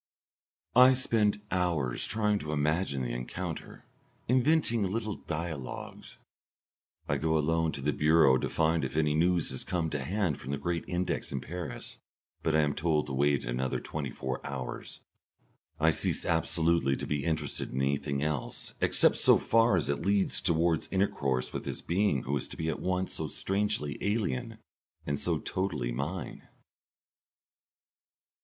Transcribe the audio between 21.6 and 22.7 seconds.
this being who is to be